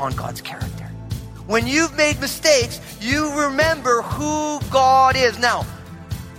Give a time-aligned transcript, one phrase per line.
[0.00, 0.84] upon God's character.
[1.46, 2.80] When you've made mistakes,
[5.12, 5.40] God is.
[5.40, 5.66] Now,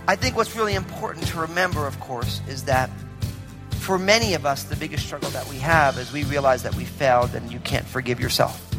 [0.07, 2.89] I think what's really important to remember, of course, is that
[3.71, 6.85] for many of us, the biggest struggle that we have is we realize that we
[6.85, 8.73] failed and you can't forgive yourself.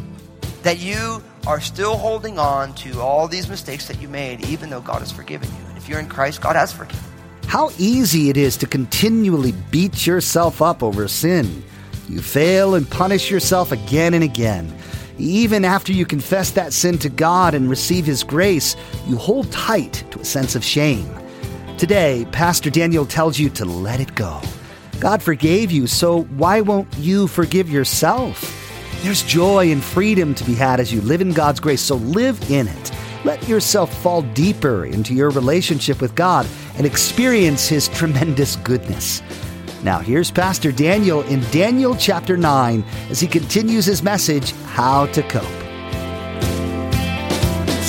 [0.63, 4.81] That you are still holding on to all these mistakes that you made, even though
[4.81, 5.69] God has forgiven you.
[5.69, 7.05] And if you're in Christ, God has forgiven.
[7.47, 11.63] How easy it is to continually beat yourself up over sin.
[12.09, 14.75] You fail and punish yourself again and again.
[15.23, 18.75] Even after you confess that sin to God and receive His grace,
[19.07, 21.09] you hold tight to a sense of shame.
[21.79, 24.41] Today, Pastor Daniel tells you to let it go.
[24.99, 28.59] God forgave you, so why won't you forgive yourself?
[29.05, 32.51] There's joy and freedom to be had as you live in God's grace, so live
[32.51, 32.91] in it.
[33.25, 39.23] Let yourself fall deeper into your relationship with God and experience His tremendous goodness.
[39.83, 45.25] Now, here's Pastor Daniel in Daniel chapter 9 as he continues his message, How to
[45.25, 45.43] Cope.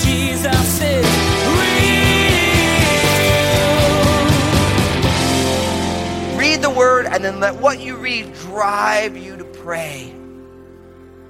[0.02, 1.05] Jesus is
[1.45, 1.53] real.
[6.36, 10.16] Read the word and then let what you read drive you to pray.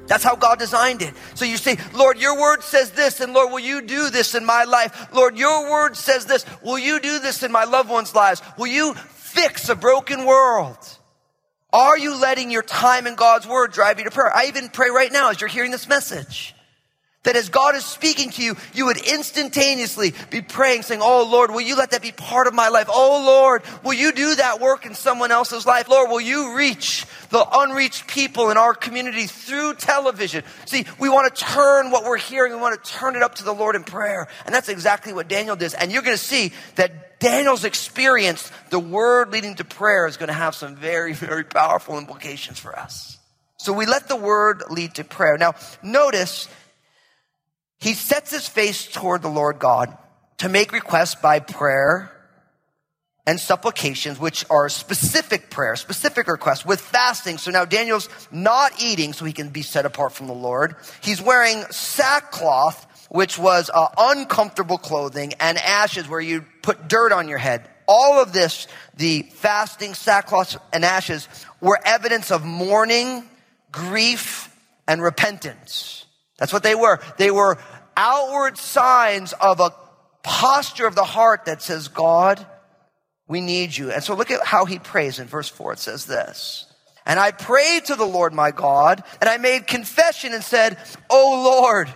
[0.08, 1.14] That's how God designed it.
[1.36, 4.46] So you say, Lord, your word says this, and Lord, will you do this in
[4.46, 5.14] my life?
[5.14, 6.46] Lord, your word says this.
[6.62, 8.42] Will you do this in my loved ones' lives?
[8.58, 8.96] Will you
[9.34, 10.78] fix a broken world?
[11.72, 14.34] Are you letting your time in God's word drive you to prayer?
[14.34, 16.54] I even pray right now as you're hearing this message.
[17.24, 21.52] That as God is speaking to you, you would instantaneously be praying, saying, Oh Lord,
[21.52, 22.88] will you let that be part of my life?
[22.90, 25.88] Oh Lord, will you do that work in someone else's life?
[25.88, 30.44] Lord, will you reach the unreached people in our community through television?
[30.66, 33.46] See, we want to turn what we're hearing, we want to turn it up to
[33.46, 34.28] the Lord in prayer.
[34.46, 35.74] And that's exactly what Daniel does.
[35.74, 40.28] And you're going to see that Daniel's experience, the word leading to prayer, is going
[40.28, 43.18] to have some very, very powerful implications for us.
[43.58, 45.38] So we let the word lead to prayer.
[45.38, 46.50] Now, notice
[47.80, 49.98] he sets his face toward the Lord God
[50.40, 52.12] to make requests by prayer
[53.26, 57.38] and supplications, which are specific prayer, specific requests with fasting.
[57.38, 60.76] So now Daniel's not eating so he can be set apart from the Lord.
[61.02, 67.30] He's wearing sackcloth, which was uh, uncomfortable clothing, and ashes where you put dirt on
[67.30, 67.70] your head.
[67.88, 71.28] All of this, the fasting, sackcloth, and ashes,
[71.62, 73.30] were evidence of mourning,
[73.72, 74.52] grief,
[74.88, 76.08] and repentance.
[76.40, 77.02] That's what they were.
[77.20, 77.60] They were
[77.96, 79.76] outward signs of a
[80.24, 82.44] posture of the heart that says, God,
[83.28, 83.92] we need you.
[83.92, 85.74] And so look at how he prays in verse 4.
[85.74, 86.66] It says this.
[87.06, 90.80] And I prayed to the Lord my God, and I made confession and said,
[91.12, 91.94] O Lord,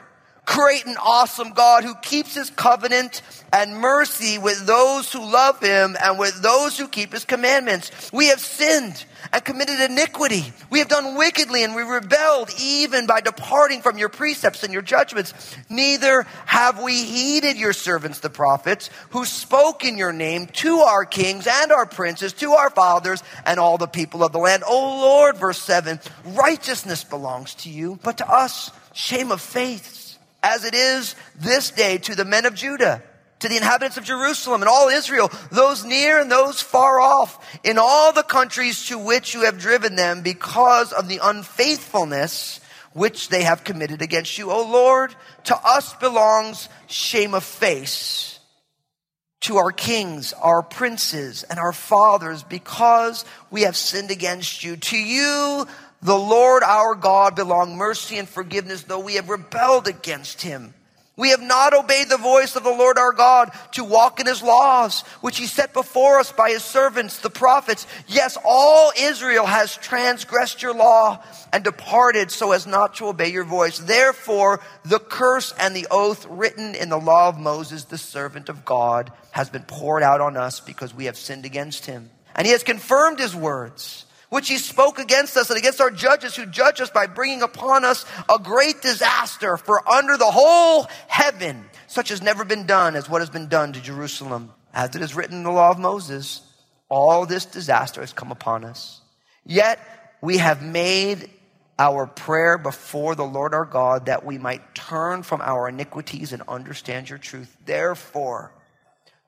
[0.48, 3.22] great and awesome God who keeps his covenant
[3.54, 7.92] and mercy with those who love him and with those who keep his commandments.
[8.12, 10.52] We have sinned and committed iniquity.
[10.70, 14.82] We have done wickedly and we rebelled even by departing from your precepts and your
[14.82, 15.34] judgments.
[15.70, 21.04] Neither have we heeded your servants, the prophets, who spoke in your name to our
[21.04, 24.64] kings and our princes, to our fathers and all the people of the land.
[24.66, 30.07] O Lord, verse 7, righteousness belongs to you, but to us, shame of faith
[30.48, 33.04] as it is this day to the men of Judah,
[33.40, 37.78] to the inhabitants of Jerusalem and all Israel, those near and those far off, in
[37.78, 42.62] all the countries to which you have driven them because of the unfaithfulness
[42.94, 44.50] which they have committed against you.
[44.50, 45.14] O Lord,
[45.46, 48.40] to us belongs shame of face,
[49.42, 54.78] to our kings, our princes, and our fathers, because we have sinned against you.
[54.78, 55.68] To you,
[56.02, 60.74] the Lord our God belong mercy and forgiveness, though we have rebelled against him.
[61.18, 64.44] We have not obeyed the voice of the Lord our God to walk in his
[64.44, 67.88] laws, which he set before us by his servants, the prophets.
[68.06, 73.46] Yes, all Israel has transgressed your law and departed so as not to obey your
[73.46, 73.80] voice.
[73.80, 78.64] Therefore, the curse and the oath written in the law of Moses, the servant of
[78.64, 82.12] God, has been poured out on us because we have sinned against him.
[82.36, 86.36] And he has confirmed his words which he spoke against us and against our judges
[86.36, 89.58] who judge us by bringing upon us a great disaster.
[89.58, 93.74] For under the whole heaven, such has never been done as what has been done
[93.74, 94.52] to Jerusalem.
[94.74, 96.42] As it is written in the law of Moses,
[96.90, 99.02] all this disaster has come upon us.
[99.46, 99.80] Yet
[100.22, 101.30] we have made
[101.80, 106.42] our prayer before the Lord our God that we might turn from our iniquities and
[106.48, 107.56] understand your truth.
[107.66, 108.52] Therefore,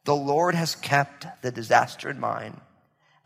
[0.06, 2.60] The Lord has kept the disaster in mind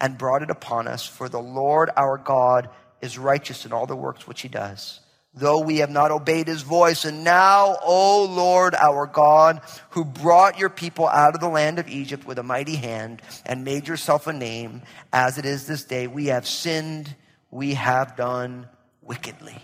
[0.03, 2.67] and brought it upon us, for the Lord our God
[3.01, 4.99] is righteous in all the works which he does.
[5.33, 9.61] Though we have not obeyed his voice, and now, O Lord our God,
[9.91, 13.63] who brought your people out of the land of Egypt with a mighty hand and
[13.63, 14.81] made yourself a name,
[15.13, 17.15] as it is this day, we have sinned,
[17.49, 18.67] we have done
[19.01, 19.57] wickedly.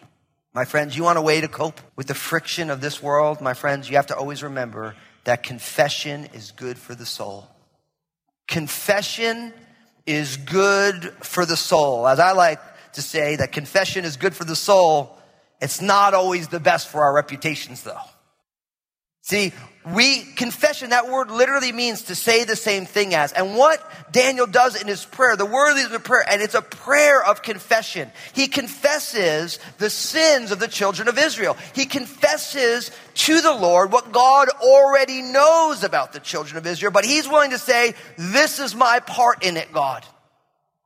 [0.53, 3.41] My friends, you want a way to cope with the friction of this world?
[3.41, 4.95] My friends, you have to always remember
[5.25, 7.45] that confession is good for the soul.
[8.47, 9.53] Confession
[10.09, 12.07] is good for the soul.
[12.07, 12.59] As I like
[12.93, 15.15] to say, that confession is good for the soul.
[15.61, 18.01] It's not always the best for our reputations, though.
[19.29, 19.53] See,
[19.85, 23.31] we, confession, that word literally means to say the same thing as.
[23.31, 23.79] And what
[24.11, 27.43] Daniel does in his prayer, the word is a prayer, and it's a prayer of
[27.43, 28.09] confession.
[28.33, 31.57] He confesses the sins of the children of Israel.
[31.75, 37.05] He confesses to the Lord what God already knows about the children of Israel, but
[37.05, 40.03] he's willing to say, this is my part in it, God.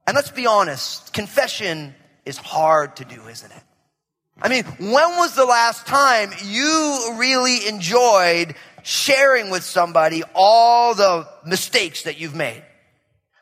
[0.05, 3.63] And let's be honest, confession is hard to do, isn't it?
[4.41, 11.27] I mean, when was the last time you really enjoyed sharing with somebody all the
[11.45, 12.63] mistakes that you've made?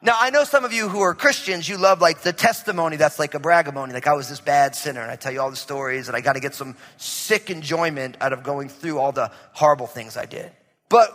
[0.03, 3.19] Now, I know some of you who are Christians, you love like the testimony that's
[3.19, 5.55] like a bragamony, like I was this bad sinner and I tell you all the
[5.55, 9.31] stories and I got to get some sick enjoyment out of going through all the
[9.53, 10.51] horrible things I did.
[10.89, 11.11] But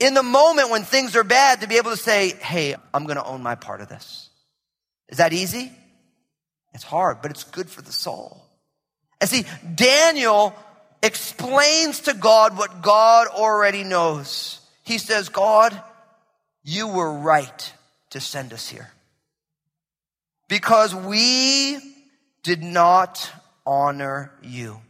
[0.00, 3.16] in the moment when things are bad, to be able to say, hey, I'm going
[3.16, 4.30] to own my part of this.
[5.10, 5.70] Is that easy?
[6.72, 8.47] It's hard, but it's good for the soul.
[9.20, 9.44] And see,
[9.74, 10.54] Daniel
[11.02, 14.60] explains to God what God already knows.
[14.84, 15.80] He says, God,
[16.62, 17.72] you were right
[18.10, 18.90] to send us here.
[20.48, 21.78] Because we
[22.42, 23.30] did not
[23.66, 24.80] honor you.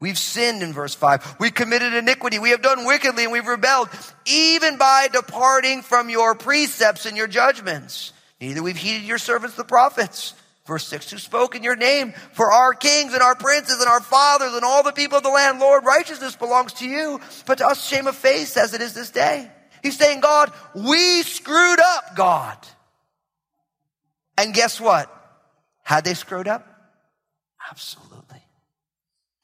[0.00, 1.36] We've sinned in verse 5.
[1.40, 2.38] We committed iniquity.
[2.38, 3.88] We have done wickedly and we've rebelled,
[4.26, 8.12] even by departing from your precepts and your judgments.
[8.40, 10.34] Neither we've heeded your servants, the prophets
[10.68, 14.02] Verse 6, who spoke in your name for our kings and our princes and our
[14.02, 15.60] fathers and all the people of the land.
[15.60, 19.08] Lord, righteousness belongs to you, but to us shame of face as it is this
[19.08, 19.50] day.
[19.82, 22.58] He's saying, God, we screwed up, God.
[24.36, 25.10] And guess what?
[25.84, 26.68] Had they screwed up?
[27.70, 28.42] Absolutely.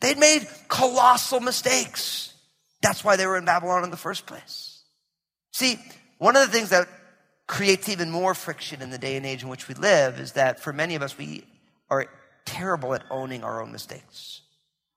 [0.03, 2.35] They'd made colossal mistakes.
[2.83, 4.83] That's why they were in Babylon in the first place.
[5.55, 5.79] See,
[6.19, 6.87] one of the things that
[7.47, 10.61] creates even more friction in the day and age in which we live is that
[10.61, 11.45] for many of us, we
[11.91, 12.09] are
[12.45, 14.41] terrible at owning our own mistakes.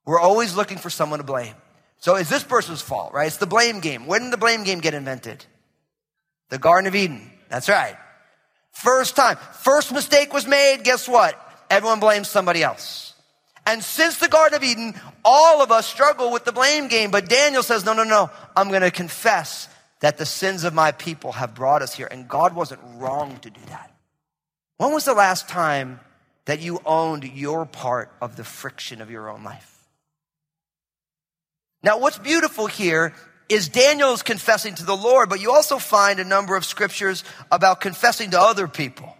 [0.05, 1.55] We're always looking for someone to blame.
[1.99, 3.27] So it's this person's fault, right?
[3.27, 4.05] It's the blame game.
[4.05, 5.45] When did the blame game get invented?
[6.49, 7.29] The Garden of Eden.
[7.49, 7.97] That's right.
[8.71, 9.37] First time.
[9.53, 10.83] First mistake was made.
[10.83, 11.35] Guess what?
[11.69, 13.13] Everyone blames somebody else.
[13.65, 14.93] And since the Garden of Eden,
[15.25, 17.11] all of us struggle with the blame game.
[17.11, 18.29] But Daniel says, no, no, no.
[18.55, 19.67] I'm going to confess
[19.99, 22.07] that the sins of my people have brought us here.
[22.09, 23.91] And God wasn't wrong to do that.
[24.77, 25.99] When was the last time
[26.45, 29.73] that you owned your part of the friction of your own life?
[31.83, 33.13] Now, what's beautiful here
[33.49, 37.81] is Daniel's confessing to the Lord, but you also find a number of scriptures about
[37.81, 39.15] confessing to other people.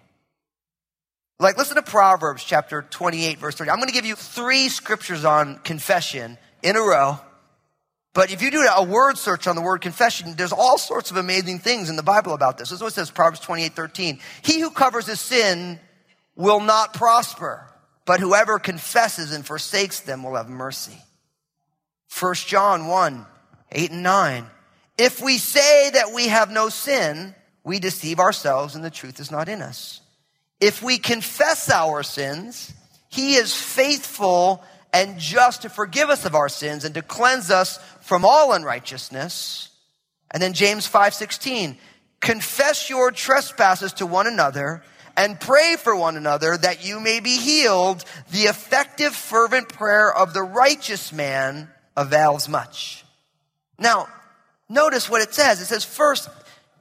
[1.40, 3.70] Like, listen to Proverbs chapter 28, verse 30.
[3.70, 7.20] I'm going to give you three scriptures on confession in a row.
[8.18, 11.18] But if you do a word search on the word confession, there's all sorts of
[11.18, 12.70] amazing things in the Bible about this.
[12.70, 14.20] This is what it says, Proverbs 28, 13.
[14.42, 15.80] He who covers his sin
[16.36, 17.68] will not prosper,
[18.06, 20.98] but whoever confesses and forsakes them will have mercy.
[22.20, 23.24] 1 John 1,
[23.74, 24.48] 8 and 9.
[24.98, 29.30] If we say that we have no sin, we deceive ourselves and the truth is
[29.30, 30.02] not in us.
[30.60, 32.74] If we confess our sins,
[33.10, 34.64] he is faithful
[34.94, 39.70] and just to forgive us of our sins and to cleanse us from all unrighteousness.
[40.32, 41.78] And then James 5:16,
[42.20, 44.84] confess your trespasses to one another
[45.16, 48.06] and pray for one another that you may be healed.
[48.32, 53.04] The effective fervent prayer of the righteous man avails much.
[53.80, 54.08] Now,
[54.70, 55.60] notice what it says.
[55.60, 56.30] It says first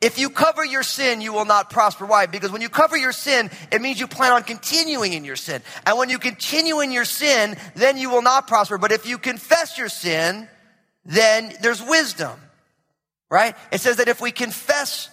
[0.01, 2.05] if you cover your sin, you will not prosper.
[2.05, 2.27] Why?
[2.27, 5.63] Because when you cover your sin, it means you plan on continuing in your sin.
[5.87, 8.77] And when you continue in your sin, then you will not prosper.
[8.77, 10.49] But if you confess your sin,
[11.05, 12.39] then there's wisdom.
[13.31, 13.57] Right?
[13.73, 15.09] It says that if we confess,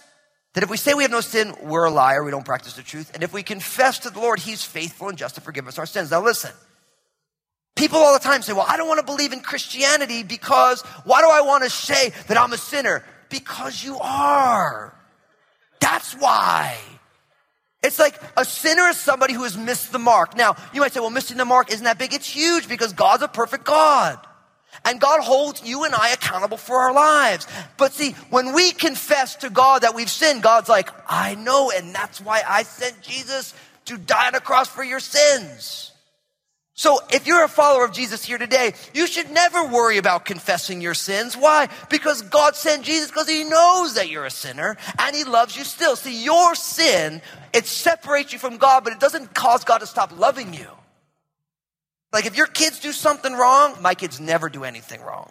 [0.52, 2.82] that if we say we have no sin, we're a liar, we don't practice the
[2.82, 3.10] truth.
[3.14, 5.86] And if we confess to the Lord, He's faithful and just to forgive us our
[5.86, 6.10] sins.
[6.10, 6.52] Now listen.
[7.74, 11.22] People all the time say, well, I don't want to believe in Christianity because why
[11.22, 13.04] do I want to say that I'm a sinner?
[13.28, 14.94] Because you are.
[15.80, 16.76] That's why.
[17.82, 20.36] It's like a sinner is somebody who has missed the mark.
[20.36, 22.14] Now, you might say, well, missing the mark isn't that big.
[22.14, 24.18] It's huge because God's a perfect God.
[24.84, 27.46] And God holds you and I accountable for our lives.
[27.76, 31.94] But see, when we confess to God that we've sinned, God's like, I know, and
[31.94, 33.54] that's why I sent Jesus
[33.86, 35.92] to die on a cross for your sins.
[36.76, 40.80] So if you're a follower of Jesus here today, you should never worry about confessing
[40.80, 41.36] your sins.
[41.36, 41.68] Why?
[41.88, 45.62] Because God sent Jesus because he knows that you're a sinner and he loves you
[45.62, 45.94] still.
[45.94, 50.18] See, your sin, it separates you from God, but it doesn't cause God to stop
[50.18, 50.66] loving you.
[52.12, 55.30] Like if your kids do something wrong, my kids never do anything wrong.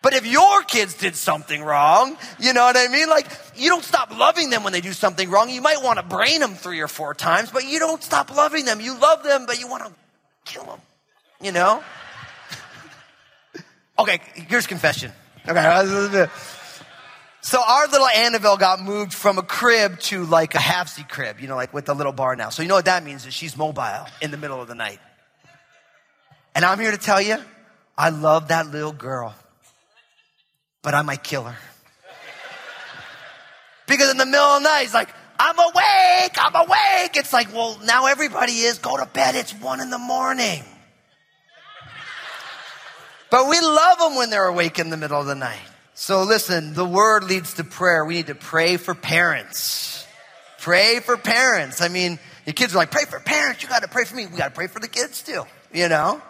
[0.00, 3.08] But if your kids did something wrong, you know what I mean?
[3.08, 3.26] Like,
[3.56, 5.50] you don't stop loving them when they do something wrong.
[5.50, 8.64] You might want to brain them three or four times, but you don't stop loving
[8.64, 8.80] them.
[8.80, 9.92] You love them, but you want to
[10.44, 10.80] kill them,
[11.42, 11.82] you know?
[13.98, 15.12] okay, here's confession.
[15.48, 16.26] Okay.
[17.40, 21.46] So our little Annabelle got moved from a crib to like a half-seat crib, you
[21.48, 22.50] know, like with the little bar now.
[22.50, 24.98] So you know what that means is she's mobile in the middle of the night.
[26.54, 27.38] And I'm here to tell you,
[27.96, 29.34] I love that little girl
[30.82, 31.56] but I might kill her.
[33.86, 35.08] Because in the middle of the night, he's like,
[35.38, 37.16] I'm awake, I'm awake.
[37.16, 38.78] It's like, well, now everybody is.
[38.78, 40.62] Go to bed, it's one in the morning.
[43.30, 45.60] But we love them when they're awake in the middle of the night.
[45.94, 48.04] So listen, the word leads to prayer.
[48.04, 50.06] We need to pray for parents.
[50.58, 51.80] Pray for parents.
[51.80, 53.62] I mean, your kids are like, pray for parents.
[53.62, 54.26] You got to pray for me.
[54.26, 56.22] We got to pray for the kids too, you know?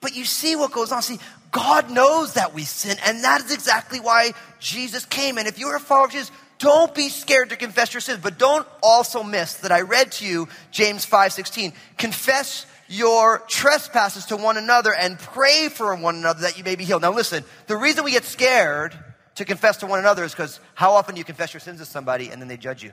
[0.00, 1.02] But you see what goes on.
[1.02, 1.18] See,
[1.50, 5.36] God knows that we sin, and that is exactly why Jesus came.
[5.36, 8.38] And if you're a follower of Jesus, don't be scared to confess your sins, but
[8.38, 11.72] don't also miss that I read to you James 5:16.
[11.98, 16.84] Confess your trespasses to one another and pray for one another that you may be
[16.84, 17.02] healed.
[17.02, 18.98] Now listen, the reason we get scared
[19.36, 21.86] to confess to one another is because how often do you confess your sins to
[21.86, 22.92] somebody and then they judge you?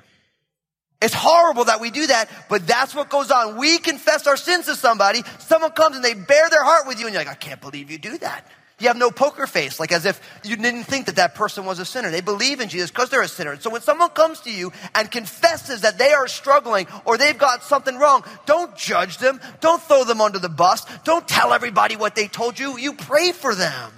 [1.02, 3.58] It's horrible that we do that, but that's what goes on.
[3.58, 7.06] We confess our sins to somebody, someone comes and they bare their heart with you,
[7.06, 8.48] and you're like, I can't believe you do that.
[8.80, 11.80] You have no poker face, like as if you didn't think that that person was
[11.80, 12.12] a sinner.
[12.12, 13.60] They believe in Jesus because they're a sinner.
[13.60, 17.64] So when someone comes to you and confesses that they are struggling or they've got
[17.64, 19.42] something wrong, don't judge them.
[19.62, 20.86] Don't throw them under the bus.
[21.06, 22.78] Don't tell everybody what they told you.
[22.78, 23.92] You pray for them.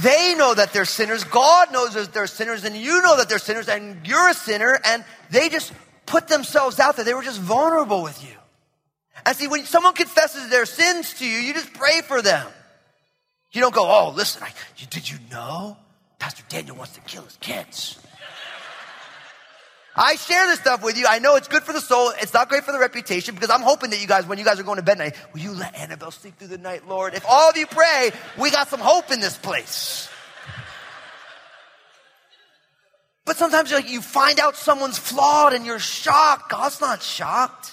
[0.00, 1.24] They know that they're sinners.
[1.24, 4.78] God knows that they're sinners, and you know that they're sinners, and you're a sinner,
[4.84, 5.72] and they just
[6.06, 7.04] put themselves out there.
[7.04, 8.36] They were just vulnerable with you.
[9.26, 12.46] And see, when someone confesses their sins to you, you just pray for them.
[13.52, 14.50] You don't go, oh, listen, I,
[14.90, 15.76] did you know
[16.18, 17.98] Pastor Daniel wants to kill his kids?
[19.94, 21.06] I share this stuff with you.
[21.06, 22.12] I know it's good for the soul.
[22.20, 24.58] It's not great for the reputation because I'm hoping that you guys, when you guys
[24.58, 27.14] are going to bed tonight, will you let Annabelle sleep through the night, Lord?
[27.14, 30.08] If all of you pray, we got some hope in this place.
[33.24, 36.50] But sometimes like, you find out someone's flawed and you're shocked.
[36.50, 37.72] God's not shocked.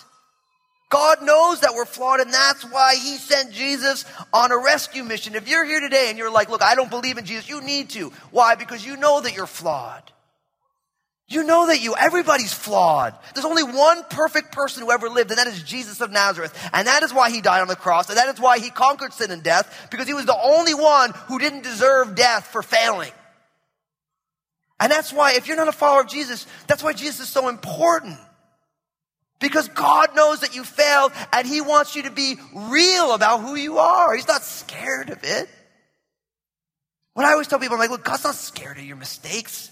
[0.89, 5.35] God knows that we're flawed, and that's why He sent Jesus on a rescue mission.
[5.35, 7.91] If you're here today and you're like, look, I don't believe in Jesus, you need
[7.91, 8.09] to.
[8.31, 8.55] Why?
[8.55, 10.11] Because you know that you're flawed.
[11.31, 13.13] You know that you, everybody's flawed.
[13.35, 16.57] There's only one perfect person who ever lived, and that is Jesus of Nazareth.
[16.73, 19.13] And that is why he died on the cross, and that is why he conquered
[19.13, 23.11] sin and death, because he was the only one who didn't deserve death for failing.
[24.79, 27.47] And that's why, if you're not a follower of Jesus, that's why Jesus is so
[27.47, 28.17] important.
[29.39, 33.53] Because God knows that you failed, and he wants you to be real about who
[33.53, 34.15] you are.
[34.15, 35.47] He's not scared of it.
[37.13, 39.69] What I always tell people, I'm like, look, God's not scared of your mistakes.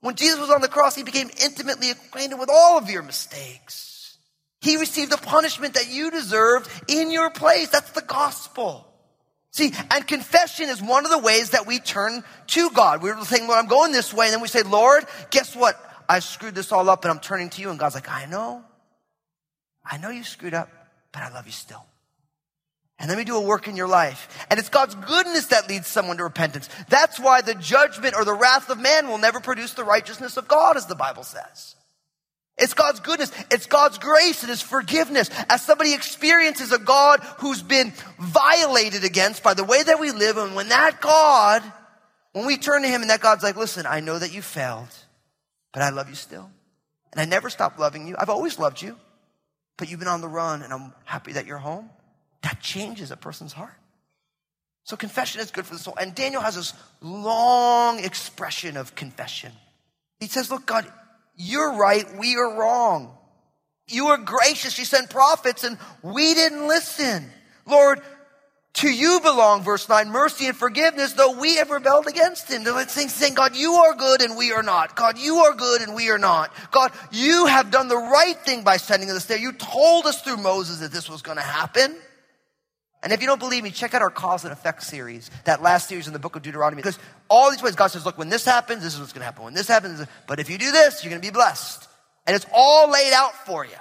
[0.00, 4.16] When Jesus was on the cross, he became intimately acquainted with all of your mistakes.
[4.60, 7.68] He received the punishment that you deserved in your place.
[7.68, 8.86] That's the gospel.
[9.52, 13.02] See, and confession is one of the ways that we turn to God.
[13.02, 14.26] We're saying, Lord, I'm going this way.
[14.26, 15.76] And then we say, Lord, guess what?
[16.08, 17.70] I screwed this all up and I'm turning to you.
[17.70, 18.62] And God's like, I know.
[19.84, 20.68] I know you screwed up,
[21.12, 21.84] but I love you still
[23.00, 24.46] and let me do a work in your life.
[24.50, 26.68] And it's God's goodness that leads someone to repentance.
[26.90, 30.46] That's why the judgment or the wrath of man will never produce the righteousness of
[30.46, 31.76] God, as the Bible says.
[32.58, 33.32] It's God's goodness.
[33.50, 35.30] It's God's grace and His forgiveness.
[35.48, 40.36] As somebody experiences a God who's been violated against by the way that we live,
[40.36, 41.62] and when that God,
[42.32, 44.94] when we turn to Him and that God's like, listen, I know that you failed,
[45.72, 46.50] but I love you still.
[47.12, 48.14] And I never stopped loving you.
[48.18, 48.94] I've always loved you,
[49.78, 51.88] but you've been on the run and I'm happy that you're home
[52.42, 53.74] that changes a person's heart.
[54.84, 55.94] So confession is good for the soul.
[56.00, 59.52] And Daniel has this long expression of confession.
[60.18, 60.90] He says, Look, God,
[61.36, 63.16] you're right, we are wrong.
[63.86, 67.28] You are gracious, you sent prophets, and we didn't listen.
[67.66, 68.00] Lord,
[68.74, 72.62] to you belong, verse 9, mercy and forgiveness, though we have rebelled against him.
[72.62, 74.94] They're saying, God, you are good and we are not.
[74.94, 76.52] God, you are good and we are not.
[76.70, 79.38] God, you have done the right thing by sending us there.
[79.38, 81.96] You told us through Moses that this was going to happen.
[83.02, 85.88] And if you don't believe me, check out our cause and effect series, that last
[85.88, 86.82] series in the book of Deuteronomy.
[86.82, 89.24] Because all these ways, God says, look, when this happens, this is what's going to
[89.24, 89.44] happen.
[89.44, 91.88] When this happens, but if you do this, you're going to be blessed.
[92.26, 93.72] And it's all laid out for you.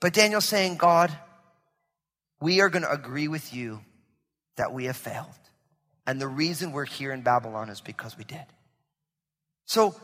[0.00, 1.16] But Daniel's saying, God,
[2.40, 3.80] we are going to agree with you
[4.56, 5.26] that we have failed.
[6.06, 8.44] And the reason we're here in Babylon is because we did.
[9.66, 9.94] So,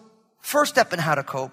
[0.40, 1.52] first step in how to cope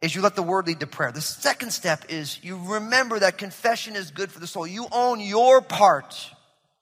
[0.00, 1.12] is you let the word lead to prayer.
[1.12, 4.66] The second step is you remember that confession is good for the soul.
[4.66, 6.30] You own your part,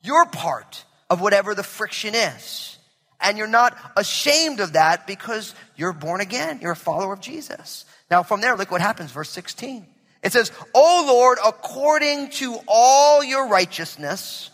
[0.02, 2.76] your part of whatever the friction is.
[3.20, 6.60] And you're not ashamed of that because you're born again.
[6.62, 7.84] You're a follower of Jesus.
[8.10, 9.84] Now, from there, look what happens, verse 16.
[10.22, 14.50] It says, O Lord, according to all your righteousness,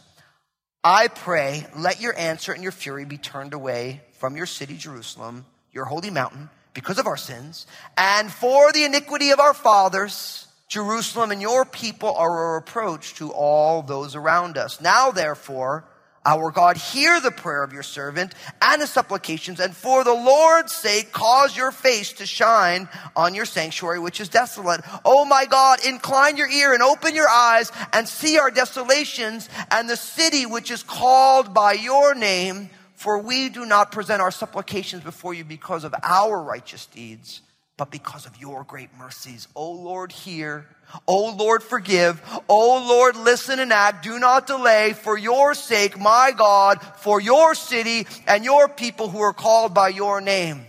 [0.83, 5.45] I pray, let your answer and your fury be turned away from your city, Jerusalem,
[5.73, 7.67] your holy mountain, because of our sins,
[7.97, 13.31] and for the iniquity of our fathers, Jerusalem and your people are a reproach to
[13.31, 14.81] all those around us.
[14.81, 15.85] Now, therefore,
[16.27, 20.73] our God, hear the prayer of your servant and his supplications, and for the Lord's
[20.73, 24.81] sake, cause your face to shine on your sanctuary, which is desolate.
[25.05, 29.89] Oh my God, incline your ear and open your eyes and see our desolations and
[29.89, 32.71] the city which is called by your name.
[33.05, 37.43] For we do not present our supplications before you because of our righteous deeds,
[37.77, 39.47] but because of your great mercies.
[39.55, 40.65] O Lord, hear.
[41.07, 42.23] O Lord, forgive.
[42.49, 44.05] O Lord, listen and act.
[44.05, 49.21] Do not delay for your sake, my God, for your city and your people who
[49.21, 50.65] are called by your name.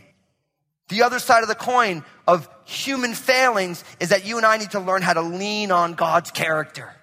[0.90, 4.72] The other side of the coin of human failings is that you and I need
[4.72, 6.94] to learn how to lean on God's character.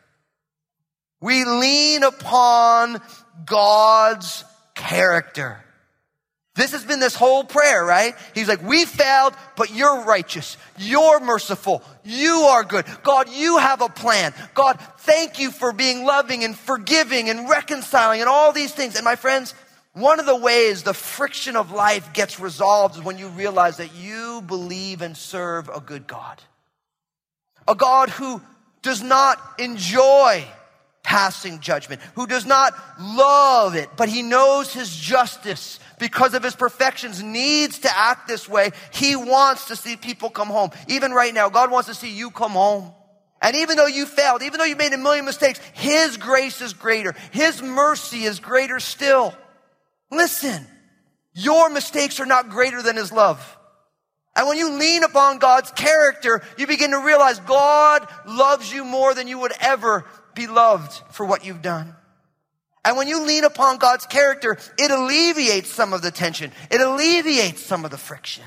[1.23, 3.01] We lean upon
[3.47, 5.63] God's character.
[6.55, 8.15] This has been this whole prayer, right?
[8.35, 10.59] He's like, we failed, but you're righteous.
[10.79, 11.83] You're merciful.
[12.05, 12.85] You are good.
[13.03, 14.35] God, you have a plan.
[14.53, 18.97] God, thank you for being loving and forgiving and reconciling and all these things.
[18.97, 19.55] And my friends,
[19.95, 23.95] one of the ways the friction of life gets resolved is when you realize that
[23.95, 26.43] you believe and serve a good God.
[27.67, 28.43] A God who
[28.83, 30.45] does not enjoy
[31.13, 36.57] passing judgment, who does not love it, but he knows his justice because of his
[36.57, 38.71] perfections needs to act this way.
[38.95, 40.71] He wants to see people come home.
[40.89, 42.93] Even right now, God wants to see you come home.
[43.43, 46.73] And even though you failed, even though you made a million mistakes, his grace is
[46.73, 47.15] greater.
[47.31, 49.35] His mercy is greater still.
[50.11, 50.67] Listen,
[51.35, 53.59] your mistakes are not greater than his love.
[54.35, 59.13] And when you lean upon God's character, you begin to realize God loves you more
[59.13, 61.95] than you would ever be loved for what you've done.
[62.85, 66.51] And when you lean upon God's character, it alleviates some of the tension.
[66.71, 68.45] It alleviates some of the friction.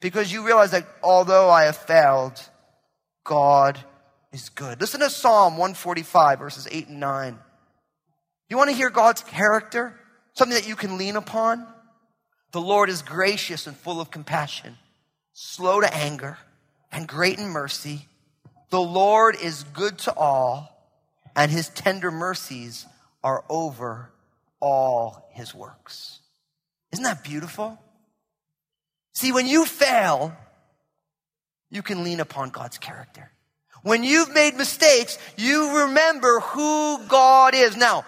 [0.00, 2.40] Because you realize that although I have failed,
[3.24, 3.78] God
[4.32, 4.80] is good.
[4.80, 7.38] Listen to Psalm 145, verses 8 and 9.
[8.48, 9.98] You want to hear God's character?
[10.34, 11.66] Something that you can lean upon?
[12.52, 14.76] The Lord is gracious and full of compassion,
[15.32, 16.38] slow to anger,
[16.90, 18.06] and great in mercy.
[18.70, 20.71] The Lord is good to all,
[21.34, 22.86] and his tender mercies
[23.22, 24.10] are over
[24.60, 26.20] all his works.
[26.92, 27.78] Isn't that beautiful?
[29.14, 30.34] See, when you fail,
[31.70, 33.30] you can lean upon God's character.
[33.82, 37.76] When you've made mistakes, you remember who God is.
[37.76, 38.04] Now,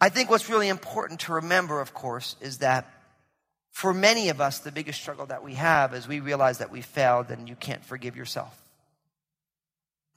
[0.00, 2.92] I think what's really important to remember, of course, is that
[3.70, 6.80] for many of us, the biggest struggle that we have is we realize that we
[6.80, 8.60] failed and you can't forgive yourself.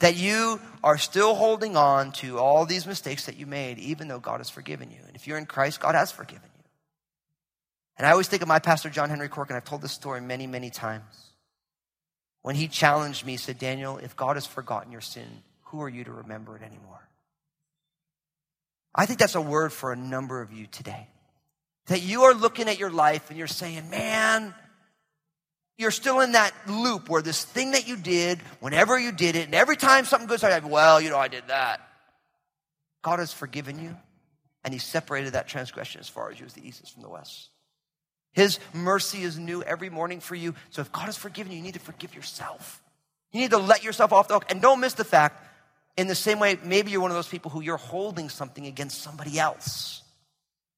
[0.01, 4.19] That you are still holding on to all these mistakes that you made, even though
[4.19, 4.99] God has forgiven you.
[5.07, 6.63] And if you're in Christ, God has forgiven you.
[7.97, 10.21] And I always think of my pastor, John Henry Cork, and I've told this story
[10.21, 11.03] many, many times.
[12.41, 15.27] When he challenged me, he said, Daniel, if God has forgotten your sin,
[15.65, 17.07] who are you to remember it anymore?
[18.93, 21.07] I think that's a word for a number of you today.
[21.85, 24.53] That you are looking at your life and you're saying, man,
[25.77, 29.45] you're still in that loop where this thing that you did, whenever you did it,
[29.45, 31.81] and every time something goes wrong, well, you know, I did that.
[33.01, 33.95] God has forgiven you,
[34.63, 37.09] and He separated that transgression as far as you as the east is from the
[37.09, 37.49] west.
[38.33, 40.55] His mercy is new every morning for you.
[40.69, 42.81] So if God has forgiven you, you need to forgive yourself.
[43.33, 44.45] You need to let yourself off the hook.
[44.49, 45.45] And don't miss the fact,
[45.97, 49.01] in the same way, maybe you're one of those people who you're holding something against
[49.01, 50.03] somebody else.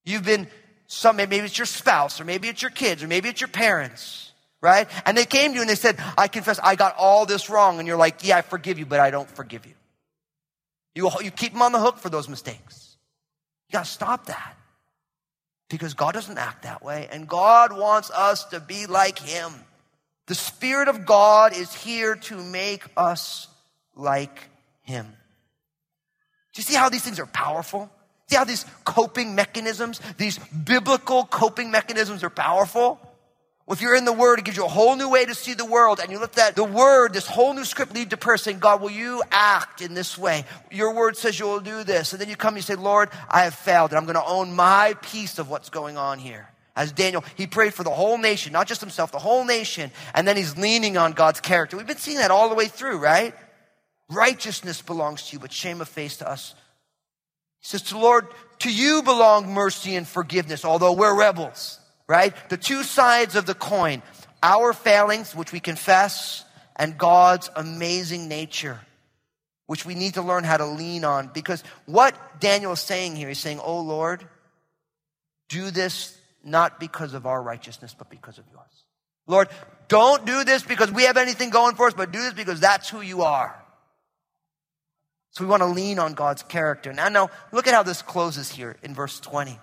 [0.03, 0.47] You've been,
[0.87, 4.32] some, maybe it's your spouse, or maybe it's your kids, or maybe it's your parents
[4.63, 4.87] right?
[5.05, 7.79] And they came to you and they said, I confess, I got all this wrong.
[7.79, 9.73] And you're like, yeah, I forgive you, but I don't forgive you.
[10.95, 12.95] You, you keep them on the hook for those mistakes.
[13.67, 14.55] You got to stop that
[15.69, 17.09] because God doesn't act that way.
[17.11, 19.51] And God wants us to be like Him.
[20.27, 23.49] The Spirit of God is here to make us
[23.95, 24.49] like
[24.83, 25.05] Him.
[26.53, 27.91] Do you see how these things are powerful?
[28.29, 32.97] See how these coping mechanisms, these biblical coping mechanisms are powerful?
[33.69, 35.63] If you're in the Word, it gives you a whole new way to see the
[35.63, 38.81] world, and you let that the Word, this whole new script, lead to saying, "God,
[38.81, 40.45] will you act in this way?
[40.69, 43.09] Your Word says you will do this." And then you come and you say, "Lord,
[43.29, 46.49] I have failed, and I'm going to own my piece of what's going on here."
[46.75, 50.27] As Daniel, he prayed for the whole nation, not just himself, the whole nation, and
[50.27, 51.77] then he's leaning on God's character.
[51.77, 53.33] We've been seeing that all the way through, right?
[54.09, 56.53] Righteousness belongs to you, but shame of face to us.
[57.61, 58.27] He says, "To Lord,
[58.59, 61.79] to you belong mercy and forgiveness, although we're rebels."
[62.13, 62.35] Right?
[62.49, 64.03] The two sides of the coin
[64.43, 66.45] our failings, which we confess,
[66.75, 68.79] and God's amazing nature,
[69.65, 71.31] which we need to learn how to lean on.
[71.33, 74.23] Because what Daniel is saying here, he's saying, Oh Lord,
[75.49, 78.85] do this not because of our righteousness, but because of yours.
[79.25, 79.47] Lord,
[79.87, 82.89] don't do this because we have anything going for us, but do this because that's
[82.89, 83.55] who you are.
[85.31, 86.93] So we want to lean on God's character.
[86.93, 89.57] Now, now look at how this closes here in verse 20.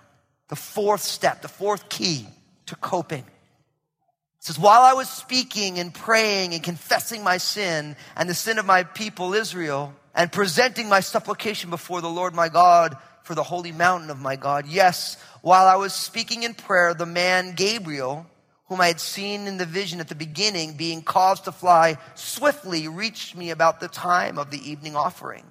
[0.49, 2.27] The fourth step, the fourth key
[2.71, 3.19] to coping.
[3.19, 8.57] It says, While I was speaking and praying and confessing my sin and the sin
[8.57, 13.43] of my people Israel, and presenting my supplication before the Lord my God for the
[13.43, 18.25] holy mountain of my God, yes, while I was speaking in prayer, the man Gabriel,
[18.67, 22.87] whom I had seen in the vision at the beginning, being caused to fly swiftly,
[22.87, 25.43] reached me about the time of the evening offering.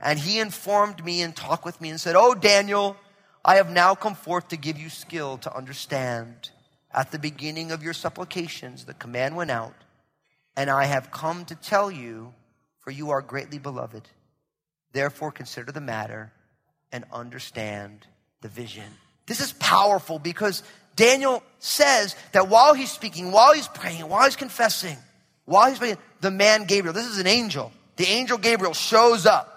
[0.00, 2.96] And he informed me and talked with me and said, Oh, Daniel,
[3.44, 6.50] I have now come forth to give you skill to understand.
[6.94, 9.74] At the beginning of your supplications, the command went out,
[10.56, 12.34] and I have come to tell you,
[12.80, 14.08] for you are greatly beloved.
[14.92, 16.32] Therefore, consider the matter
[16.90, 18.06] and understand
[18.42, 18.84] the vision.
[19.26, 20.62] This is powerful because
[20.94, 24.98] Daniel says that while he's speaking, while he's praying, while he's confessing,
[25.46, 29.51] while he's praying, the man Gabriel, this is an angel, the angel Gabriel shows up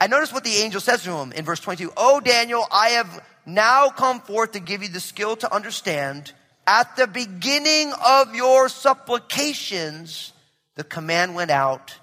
[0.00, 1.92] and notice what the angel says to him in verse 22.
[1.96, 6.32] Oh, Daniel, I have now come forth to give you the skill to understand.
[6.66, 10.32] At the beginning of your supplications,
[10.74, 11.94] the command went out,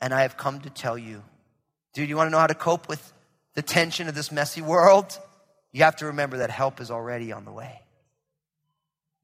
[0.00, 1.22] and I have come to tell you.
[1.94, 3.12] Dude, you want to know how to cope with
[3.54, 5.18] the tension of this messy world?
[5.72, 7.80] You have to remember that help is already on the way.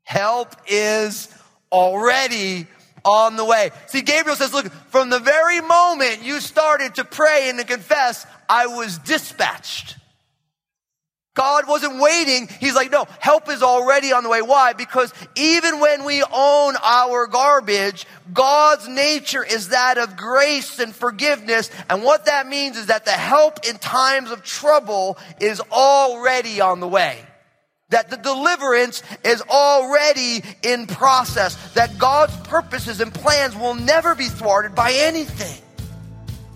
[0.02, 1.34] Help is
[1.72, 2.66] already
[3.04, 3.70] on the way.
[3.86, 8.26] See, Gabriel says, look, from the very moment you started to pray and to confess,
[8.48, 9.96] I was dispatched.
[11.34, 12.48] God wasn't waiting.
[12.60, 14.40] He's like, no, help is already on the way.
[14.40, 14.72] Why?
[14.72, 21.70] Because even when we own our garbage, God's nature is that of grace and forgiveness.
[21.90, 26.78] And what that means is that the help in times of trouble is already on
[26.78, 27.18] the way
[27.90, 34.28] that the deliverance is already in process, that God's purposes and plans will never be
[34.28, 35.62] thwarted by anything,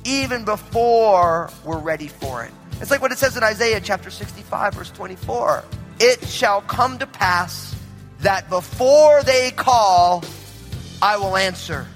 [0.04, 2.52] even before we're ready for it.
[2.80, 5.64] It's like what it says in Isaiah chapter 65, verse 24.
[6.00, 7.74] It shall come to pass
[8.20, 10.24] that before they call,
[11.02, 11.86] I will answer.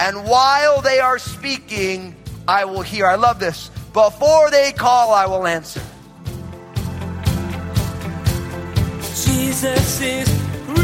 [0.00, 2.16] And while they are speaking,
[2.48, 3.06] I will hear.
[3.06, 3.70] I love this.
[3.92, 5.82] Before they call, I will answer.
[9.62, 10.28] Jesus is
[10.70, 10.76] real.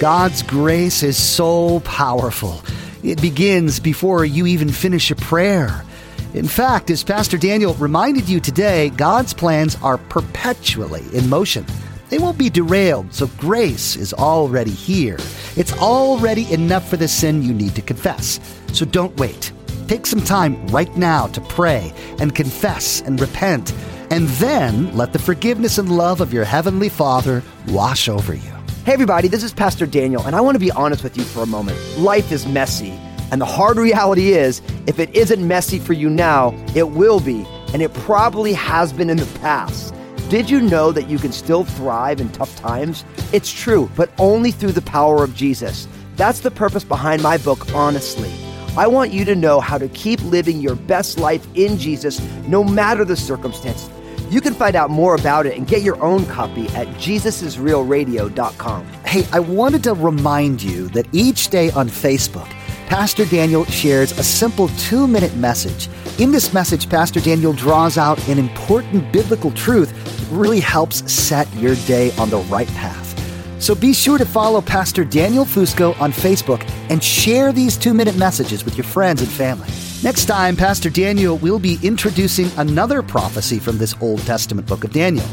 [0.00, 2.62] God's grace is so powerful.
[3.02, 5.84] It begins before you even finish a prayer.
[6.32, 11.66] In fact, as Pastor Daniel reminded you today, God's plans are perpetually in motion.
[12.08, 15.18] They won't be derailed, so grace is already here.
[15.54, 18.40] It's already enough for the sin you need to confess.
[18.72, 19.52] So don't wait.
[19.86, 23.74] Take some time right now to pray and confess and repent
[24.14, 28.52] and then let the forgiveness and love of your Heavenly Father wash over you.
[28.86, 31.42] Hey, everybody, this is Pastor Daniel, and I want to be honest with you for
[31.42, 31.76] a moment.
[31.98, 32.92] Life is messy,
[33.32, 37.44] and the hard reality is if it isn't messy for you now, it will be,
[37.72, 39.92] and it probably has been in the past.
[40.28, 43.04] Did you know that you can still thrive in tough times?
[43.32, 45.88] It's true, but only through the power of Jesus.
[46.14, 48.32] That's the purpose behind my book, Honestly.
[48.76, 52.62] I want you to know how to keep living your best life in Jesus no
[52.62, 53.88] matter the circumstance.
[54.34, 58.86] You can find out more about it and get your own copy at jesusisrealradio.com.
[59.06, 62.48] Hey, I wanted to remind you that each day on Facebook,
[62.88, 65.88] Pastor Daniel shares a simple two minute message.
[66.18, 71.46] In this message, Pastor Daniel draws out an important biblical truth that really helps set
[71.54, 73.14] your day on the right path.
[73.62, 78.16] So be sure to follow Pastor Daniel Fusco on Facebook and share these two minute
[78.16, 79.68] messages with your friends and family.
[80.04, 84.92] Next time, Pastor Daniel will be introducing another prophecy from this Old Testament book of
[84.92, 85.26] Daniel.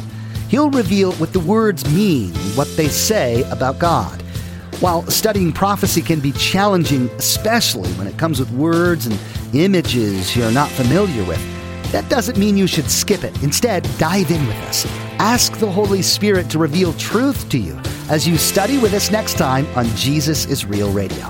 [0.48, 4.22] He'll reveal what the words mean, what they say about God.
[4.80, 9.20] While studying prophecy can be challenging, especially when it comes with words and
[9.54, 11.42] images you're not familiar with,
[11.92, 13.44] that doesn't mean you should skip it.
[13.44, 14.86] Instead, dive in with us.
[15.20, 17.78] Ask the Holy Spirit to reveal truth to you
[18.10, 21.30] as you study with us next time on Jesus is Real Radio.